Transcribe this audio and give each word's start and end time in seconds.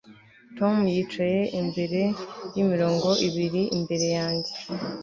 Tom 0.57 0.75
yicaye 0.93 1.41
imbere 1.59 2.01
yimirongo 2.53 3.09
ibiri 3.27 3.61
imbere 3.77 4.07
yanjye 4.17 4.53